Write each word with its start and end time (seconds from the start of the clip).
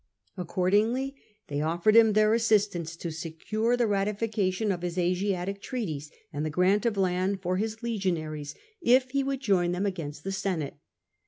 Accordingly 0.35 1.15
they 1.45 1.61
offered 1.61 1.95
him 1.95 2.13
their 2.13 2.33
assistance 2.33 2.95
to 2.95 3.11
secure 3.11 3.77
the 3.77 3.85
ratification 3.85 4.71
of 4.71 4.81
his 4.81 4.97
Asiatic 4.97 5.61
treaties 5.61 6.09
and 6.33 6.43
the 6.43 6.49
grant 6.49 6.87
of 6.87 6.97
land 6.97 7.39
for 7.43 7.57
his 7.57 7.83
legionaries, 7.83 8.55
if 8.81 9.11
he 9.11 9.23
would 9.23 9.41
join 9.41 9.73
them 9.73 9.85
against 9.85 10.23
the 10.23 10.31
Senate. 10.31 10.77